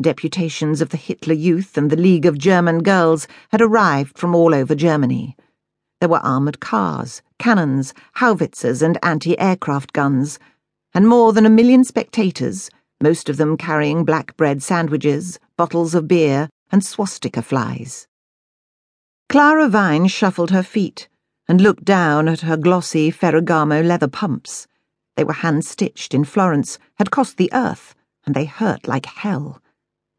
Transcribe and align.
Deputations 0.00 0.80
of 0.80 0.88
the 0.88 0.96
Hitler 0.96 1.34
Youth 1.34 1.76
and 1.76 1.90
the 1.90 1.96
League 1.96 2.26
of 2.26 2.38
German 2.38 2.82
Girls 2.82 3.28
had 3.50 3.60
arrived 3.60 4.18
from 4.18 4.34
all 4.34 4.54
over 4.54 4.74
Germany. 4.74 5.36
There 6.00 6.08
were 6.08 6.24
armoured 6.24 6.60
cars, 6.60 7.22
cannons, 7.38 7.92
howitzers, 8.14 8.82
and 8.82 8.98
anti 9.02 9.38
aircraft 9.38 9.92
guns, 9.92 10.38
and 10.94 11.06
more 11.06 11.32
than 11.32 11.44
a 11.44 11.50
million 11.50 11.84
spectators, 11.84 12.70
most 13.00 13.28
of 13.28 13.36
them 13.36 13.56
carrying 13.56 14.04
black 14.04 14.36
bread 14.36 14.62
sandwiches, 14.62 15.38
bottles 15.56 15.94
of 15.94 16.08
beer, 16.08 16.48
and 16.70 16.84
swastika 16.84 17.42
flies. 17.42 18.06
Clara 19.28 19.68
Vine 19.68 20.08
shuffled 20.08 20.50
her 20.50 20.62
feet 20.62 21.08
and 21.46 21.60
looked 21.60 21.84
down 21.84 22.28
at 22.28 22.40
her 22.42 22.56
glossy 22.56 23.10
Ferragamo 23.10 23.84
leather 23.84 24.08
pumps. 24.08 24.66
They 25.16 25.24
were 25.24 25.32
hand 25.32 25.64
stitched 25.64 26.14
in 26.14 26.24
Florence, 26.24 26.78
had 26.96 27.10
cost 27.10 27.36
the 27.36 27.50
earth, 27.52 27.94
and 28.24 28.34
they 28.34 28.44
hurt 28.44 28.88
like 28.88 29.06
hell. 29.06 29.60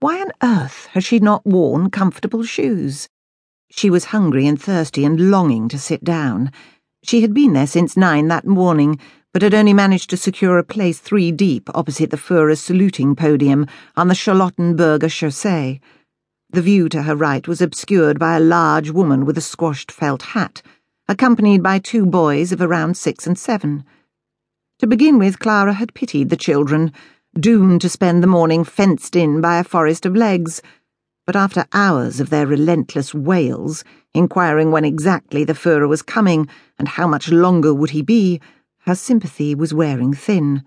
Why 0.02 0.20
on 0.20 0.32
earth 0.42 0.88
had 0.94 1.04
she 1.04 1.20
not 1.20 1.46
worn 1.46 1.92
comfortable 1.92 2.42
shoes? 2.42 3.08
She 3.70 3.92
was 3.92 4.06
hungry 4.06 4.48
and 4.48 4.60
thirsty 4.60 5.06
and 5.06 5.30
longing 5.30 5.70
to 5.70 5.78
sit 5.78 6.04
down. 6.04 6.52
She 7.04 7.22
had 7.22 7.36
been 7.36 7.54
there 7.54 7.68
since 7.68 7.96
nine 7.96 8.28
that 8.30 8.48
morning, 8.48 9.00
but 9.32 9.44
had 9.44 9.54
only 9.54 9.74
managed 9.74 10.10
to 10.10 10.18
secure 10.18 10.58
a 10.58 10.64
place 10.64 10.98
three 10.98 11.32
deep 11.32 11.70
opposite 11.76 12.10
the 12.10 12.18
Führer's 12.18 12.60
saluting 12.60 13.16
podium 13.16 13.68
on 13.96 14.08
the 14.08 14.16
Charlottenburger 14.16 15.08
Chaussee. 15.08 15.80
The 16.50 16.64
view 16.64 16.90
to 16.90 17.04
her 17.04 17.16
right 17.16 17.48
was 17.48 17.62
obscured 17.62 18.18
by 18.18 18.38
a 18.38 18.40
large 18.40 18.90
woman 18.90 19.24
with 19.24 19.38
a 19.38 19.42
squashed 19.42 19.92
felt 19.92 20.24
hat, 20.34 20.64
accompanied 21.08 21.62
by 21.62 21.78
two 21.78 22.08
boys 22.08 22.52
of 22.52 22.60
around 22.60 22.98
six 22.98 23.28
and 23.28 23.38
seven. 23.38 23.84
To 24.80 24.88
begin 24.88 25.20
with, 25.20 25.38
Clara 25.38 25.74
had 25.74 25.94
pitied 25.94 26.32
the 26.32 26.36
children 26.36 26.92
doomed 27.40 27.80
to 27.82 27.90
spend 27.90 28.22
the 28.22 28.28
morning 28.28 28.64
fenced 28.64 29.16
in 29.16 29.40
by 29.40 29.58
a 29.58 29.64
forest 29.64 30.06
of 30.06 30.16
legs. 30.16 30.62
But 31.26 31.36
after 31.36 31.66
hours 31.72 32.20
of 32.20 32.30
their 32.30 32.46
relentless 32.46 33.14
wails, 33.14 33.84
inquiring 34.14 34.72
when 34.72 34.84
exactly 34.84 35.46
the 35.46 35.54
Führer 35.54 35.88
was 35.88 36.02
coming 36.02 36.50
and 36.78 36.90
how 36.90 37.08
much 37.08 37.30
longer 37.30 37.74
would 37.74 37.92
he 37.92 38.02
be, 38.02 38.42
her 38.80 38.96
sympathy 38.96 39.56
was 39.56 39.74
wearing 39.74 40.14
thin. 40.14 40.64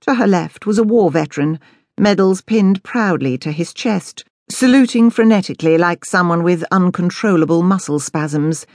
To 0.00 0.14
her 0.14 0.26
left 0.26 0.66
was 0.66 0.78
a 0.78 0.82
war 0.82 1.10
veteran, 1.10 1.60
medals 1.96 2.40
pinned 2.40 2.82
proudly 2.82 3.38
to 3.38 3.52
his 3.52 3.72
chest, 3.72 4.24
saluting 4.48 5.10
frenetically 5.10 5.78
like 5.78 6.04
someone 6.04 6.42
with 6.42 6.64
uncontrollable 6.72 7.62
muscle 7.62 8.00
spasms. 8.00 8.66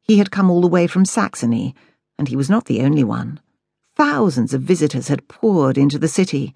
He 0.00 0.18
had 0.18 0.32
come 0.32 0.50
all 0.50 0.62
the 0.62 0.66
way 0.66 0.88
from 0.88 1.04
Saxony, 1.04 1.76
and 2.18 2.26
he 2.26 2.34
was 2.34 2.50
not 2.50 2.64
the 2.64 2.80
only 2.80 3.04
one. 3.04 3.38
Thousands 4.00 4.54
of 4.54 4.62
visitors 4.62 5.08
had 5.08 5.28
poured 5.28 5.76
into 5.76 5.98
the 5.98 6.08
city. 6.08 6.54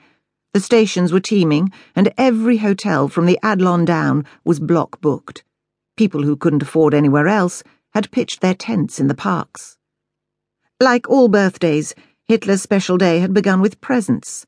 The 0.55 0.61
stations 0.61 1.13
were 1.13 1.21
teeming, 1.21 1.71
and 1.95 2.11
every 2.17 2.57
hotel 2.57 3.07
from 3.07 3.27
the 3.27 3.39
Adlon 3.43 3.85
down 3.85 4.25
was 4.47 4.59
block 4.59 5.03
booked. 5.03 5.45
People 5.95 6.23
who 6.23 6.39
couldn't 6.39 6.63
afford 6.63 6.95
anywhere 6.95 7.29
else 7.29 7.63
had 7.93 8.11
pitched 8.11 8.41
their 8.41 8.55
tents 8.55 8.99
in 8.99 9.09
the 9.09 9.15
parks. 9.15 9.77
Like 10.81 11.07
all 11.11 11.29
birthdays, 11.29 11.95
Hitler's 12.27 12.63
special 12.63 12.97
day 12.97 13.19
had 13.19 13.35
begun 13.35 13.61
with 13.61 13.83
presents. 13.83 14.47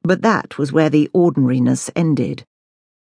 But 0.00 0.22
that 0.22 0.56
was 0.56 0.72
where 0.72 0.88
the 0.88 1.10
ordinariness 1.12 1.90
ended. 1.94 2.46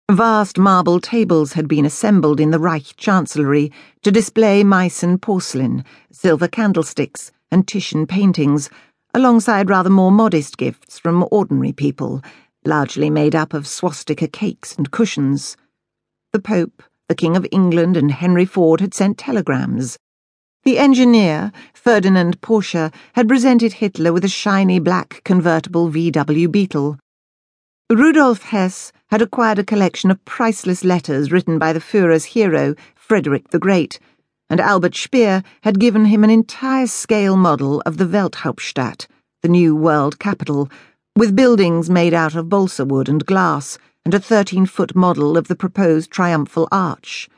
Vast 0.09 0.57
marble 0.57 0.99
tables 0.99 1.53
had 1.53 1.67
been 1.67 1.85
assembled 1.85 2.39
in 2.39 2.49
the 2.49 2.57
Reich 2.57 2.95
Chancellery 2.97 3.71
to 4.01 4.09
display 4.09 4.63
Meissen 4.63 5.21
porcelain, 5.21 5.85
silver 6.11 6.47
candlesticks, 6.47 7.31
and 7.51 7.67
Titian 7.67 8.07
paintings 8.07 8.71
alongside 9.13 9.69
rather 9.69 9.89
more 9.89 10.11
modest 10.11 10.57
gifts 10.57 10.99
from 10.99 11.27
ordinary 11.31 11.71
people, 11.73 12.21
largely 12.65 13.09
made 13.09 13.35
up 13.35 13.53
of 13.53 13.67
swastika 13.67 14.27
cakes 14.27 14.75
and 14.75 14.91
cushions. 14.91 15.57
The 16.33 16.39
Pope, 16.39 16.83
the 17.07 17.15
King 17.15 17.35
of 17.35 17.47
England, 17.51 17.97
and 17.97 18.11
Henry 18.11 18.45
Ford 18.45 18.81
had 18.81 18.93
sent 18.93 19.17
telegrams. 19.17 19.97
The 20.63 20.77
engineer, 20.77 21.51
Ferdinand 21.73 22.41
Porsche, 22.41 22.93
had 23.13 23.27
presented 23.27 23.73
Hitler 23.73 24.13
with 24.13 24.25
a 24.25 24.29
shiny 24.29 24.79
black 24.79 25.21
convertible 25.23 25.89
VW 25.89 26.51
Beetle. 26.51 26.99
Rudolf 27.89 28.43
Hess 28.43 28.91
had 29.07 29.21
acquired 29.21 29.57
a 29.57 29.63
collection 29.63 30.11
of 30.11 30.23
priceless 30.25 30.83
letters 30.83 31.31
written 31.31 31.57
by 31.57 31.73
the 31.73 31.79
Führer's 31.79 32.25
hero, 32.25 32.75
Frederick 32.93 33.49
the 33.49 33.57
Great, 33.57 33.99
and 34.49 34.59
Albert 34.59 34.95
Speer 34.95 35.43
had 35.61 35.79
given 35.79 36.05
him 36.05 36.23
an 36.23 36.29
entire 36.29 36.87
scale 36.87 37.37
model 37.37 37.81
of 37.85 37.97
the 37.97 38.05
Welthauptstadt, 38.05 39.07
the 39.41 39.49
new 39.49 39.75
world 39.75 40.19
capital, 40.19 40.69
with 41.15 41.35
buildings 41.35 41.89
made 41.89 42.13
out 42.13 42.35
of 42.35 42.49
balsa 42.49 42.83
wood 42.83 43.07
and 43.07 43.25
glass, 43.25 43.77
and 44.03 44.13
a 44.13 44.19
13 44.19 44.65
foot 44.65 44.95
model 44.95 45.37
of 45.37 45.47
the 45.47 45.55
proposed 45.55 46.09
triumphal 46.09 46.67
arch. 46.71 47.29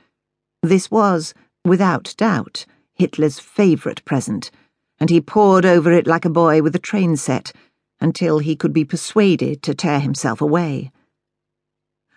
This 0.61 0.89
was, 0.89 1.33
without 1.65 2.13
doubt, 2.17 2.65
Hitler's 2.93 3.39
favourite 3.39 4.05
present, 4.05 4.51
and 4.99 5.09
he 5.09 5.19
pored 5.19 5.65
over 5.65 5.91
it 5.91 6.07
like 6.07 6.25
a 6.25 6.29
boy 6.29 6.61
with 6.61 6.75
a 6.75 6.79
train 6.79 7.17
set 7.17 7.51
until 7.99 8.39
he 8.39 8.55
could 8.55 8.71
be 8.71 8.85
persuaded 8.85 9.61
to 9.63 9.75
tear 9.75 9.99
himself 9.99 10.41
away. 10.41 10.91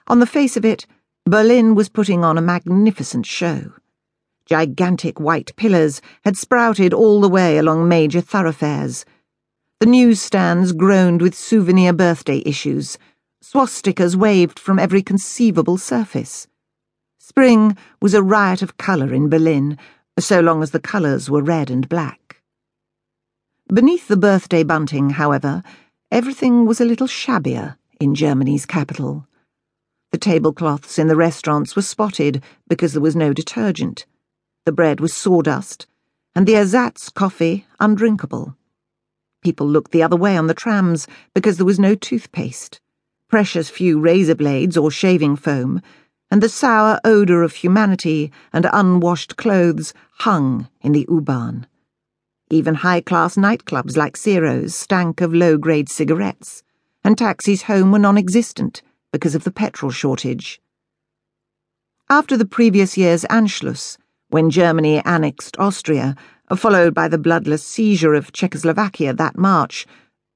On 0.07 0.21
the 0.21 0.27
face 0.27 0.57
of 0.57 0.65
it, 0.65 0.87
Berlin 1.25 1.75
was 1.75 1.89
putting 1.89 2.23
on 2.23 2.37
a 2.37 2.43
magnificent 2.43 3.25
show. 3.25 3.73
Gigantic 4.47 5.19
white 5.19 5.57
pillars 5.57 6.03
had 6.25 6.37
sprouted 6.37 6.93
all 6.93 7.21
the 7.21 7.29
way 7.29 7.57
along 7.57 7.89
major 7.89 8.21
thoroughfares. 8.21 9.05
The 9.81 9.87
newsstands 9.87 10.73
groaned 10.73 11.23
with 11.23 11.35
souvenir 11.35 11.93
birthday 11.93 12.43
issues. 12.45 12.99
Swastikas 13.43 14.17
waved 14.17 14.59
from 14.59 14.79
every 14.79 15.03
conceivable 15.03 15.79
surface. 15.79 16.47
Spring 17.19 17.77
was 18.03 18.13
a 18.13 18.23
riot 18.23 18.61
of 18.61 18.77
colour 18.77 19.15
in 19.15 19.29
Berlin, 19.31 19.79
so 20.19 20.41
long 20.41 20.63
as 20.63 20.73
the 20.73 20.81
colours 20.81 21.31
were 21.31 21.43
red 21.43 21.71
and 21.71 21.89
black. 21.89 22.43
Beneath 23.73 24.09
the 24.09 24.17
birthday 24.17 24.63
bunting, 24.63 25.11
however, 25.11 25.63
everything 26.13 26.67
was 26.67 26.81
a 26.81 26.85
little 26.85 27.07
shabbier 27.07 27.77
in 27.99 28.15
Germany's 28.15 28.67
capital. 28.67 29.27
The 30.13 30.19
tablecloths 30.19 30.99
in 30.99 31.09
the 31.09 31.17
restaurants 31.17 31.75
were 31.75 31.83
spotted 31.83 32.43
because 32.69 32.93
there 32.93 33.03
was 33.03 33.17
no 33.17 33.33
detergent. 33.33 34.05
The 34.65 34.73
bread 34.73 34.99
was 34.99 35.13
sawdust, 35.13 35.87
and 36.35 36.47
the 36.47 36.57
ersatz 36.57 37.11
coffee 37.11 37.67
undrinkable. 37.81 38.57
People 39.43 39.67
looked 39.69 39.93
the 39.93 40.03
other 40.03 40.17
way 40.17 40.39
on 40.39 40.47
the 40.47 40.55
trams 40.55 41.07
because 41.35 41.59
there 41.59 41.67
was 41.67 41.79
no 41.79 41.95
toothpaste, 41.95 42.81
precious 43.29 43.69
few 43.69 44.01
razor 44.01 44.35
blades 44.35 44.79
or 44.79 44.91
shaving 44.91 45.37
foam, 45.37 45.83
and 46.31 46.43
the 46.43 46.49
sour 46.49 46.99
odour 47.05 47.43
of 47.43 47.57
humanity 47.57 48.33
and 48.55 48.67
unwashed 48.73 49.37
clothes 49.37 49.93
hung 50.21 50.69
in 50.81 50.93
the 50.93 51.07
U-Bahn. 51.11 51.67
Even 52.49 52.77
high-class 52.77 53.37
nightclubs 53.37 53.99
like 53.99 54.17
Ciro's 54.17 54.75
stank 54.75 55.21
of 55.21 55.35
low-grade 55.35 55.91
cigarettes, 55.91 56.63
and 57.05 57.19
taxis 57.19 57.65
home 57.65 57.93
were 57.93 57.99
non-existent 57.99 58.81
because 59.13 59.35
of 59.35 59.45
the 59.45 59.51
petrol 59.51 59.93
shortage. 59.93 60.59
After 62.09 62.37
the 62.37 62.47
previous 62.47 62.97
year's 62.97 63.25
Anschluss, 63.25 63.99
when 64.35 64.51
Germany 64.51 65.01
annexed 65.05 65.57
Austria, 65.61 66.17
followed 66.57 66.93
by 66.93 67.07
the 67.07 67.19
bloodless 67.19 67.63
seizure 67.63 68.15
of 68.15 68.33
Czechoslovakia 68.33 69.13
that 69.15 69.39
March, 69.39 69.87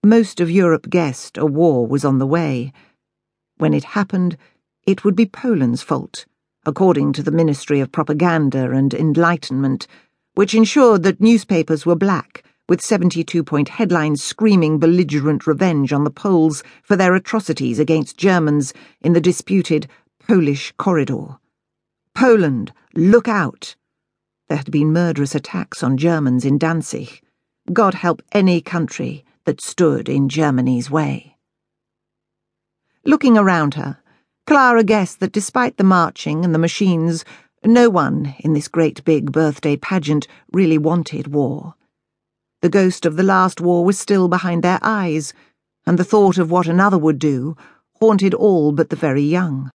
most 0.05 0.39
of 0.39 0.49
Europe 0.49 0.89
guessed 0.89 1.37
a 1.37 1.45
war 1.45 1.85
was 1.85 2.05
on 2.05 2.21
the 2.21 2.27
way. 2.27 2.73
When 3.57 3.75
it 3.75 3.99
happened, 3.99 4.37
it 4.87 5.05
would 5.05 5.17
be 5.17 5.27
Poland's 5.27 5.83
fault, 5.83 6.27
according 6.65 7.13
to 7.15 7.25
the 7.25 7.33
Ministry 7.33 7.81
of 7.81 7.91
Propaganda 7.91 8.71
and 8.71 8.95
Enlightenment, 8.95 9.89
which 10.35 10.55
ensured 10.55 11.03
that 11.03 11.21
newspapers 11.21 11.85
were 11.85 11.97
black, 11.97 12.45
with 12.69 12.81
72 12.81 13.43
point 13.43 13.69
headlines 13.69 14.23
screaming 14.23 14.79
belligerent 14.79 15.45
revenge 15.45 15.93
on 15.93 16.05
the 16.05 16.13
Poles 16.13 16.63
for 16.85 16.95
their 16.95 17.17
atrocities 17.17 17.81
against 17.81 18.17
Germans 18.17 18.73
in 19.01 19.13
the 19.13 19.21
disputed 19.21 19.89
Polish 20.25 20.73
corridor. 20.79 21.41
Poland, 22.15 22.73
look 22.95 23.27
out! 23.27 23.75
There 24.49 24.57
had 24.57 24.71
been 24.71 24.93
murderous 24.93 25.35
attacks 25.35 25.83
on 25.83 25.99
Germans 25.99 26.45
in 26.45 26.57
Danzig. 26.57 27.21
God 27.71 27.95
help 27.95 28.23
any 28.33 28.63
country 28.63 29.25
that 29.45 29.61
stood 29.61 30.09
in 30.09 30.31
Germany's 30.31 30.91
way. 30.91 31.37
Looking 33.05 33.37
around 33.37 33.75
her, 33.75 33.99
Clara 34.47 34.85
guessed 34.85 35.21
that 35.21 35.33
despite 35.33 35.77
the 35.77 35.85
marching 35.85 36.47
and 36.47 36.55
the 36.55 36.59
machines, 36.59 37.27
no 37.63 37.91
one 37.91 38.35
in 38.39 38.55
this 38.55 38.69
great 38.69 39.05
big 39.05 39.33
birthday 39.33 39.77
pageant 39.77 40.27
really 40.51 40.79
wanted 40.79 41.29
war. 41.29 41.75
The 42.63 42.71
ghost 42.71 43.05
of 43.05 43.17
the 43.17 43.23
last 43.23 43.61
war 43.61 43.85
was 43.85 43.99
still 43.99 44.29
behind 44.29 44.63
their 44.63 44.79
eyes, 44.81 45.35
and 45.87 45.99
the 45.99 46.05
thought 46.05 46.39
of 46.39 46.51
what 46.51 46.67
another 46.67 46.97
would 46.97 47.19
do 47.19 47.55
haunted 48.01 48.33
all 48.33 48.73
but 48.73 48.89
the 48.89 48.97
very 48.97 49.23
young. 49.23 49.71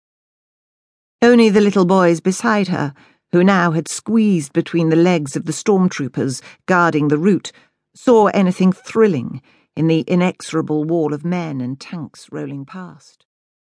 Only 1.22 1.48
the 1.48 1.60
little 1.60 1.84
boys 1.84 2.20
beside 2.20 2.68
her 2.68 2.92
who 3.34 3.42
now 3.42 3.72
had 3.72 3.88
squeezed 3.88 4.52
between 4.52 4.90
the 4.90 4.96
legs 4.96 5.34
of 5.34 5.44
the 5.44 5.52
stormtroopers 5.52 6.40
guarding 6.66 7.08
the 7.08 7.18
route, 7.18 7.50
saw 7.92 8.26
anything 8.28 8.70
thrilling 8.72 9.42
in 9.74 9.88
the 9.88 10.02
inexorable 10.02 10.84
wall 10.84 11.12
of 11.12 11.24
men 11.24 11.60
and 11.60 11.80
tanks 11.80 12.28
rolling 12.30 12.64
past. 12.64 13.26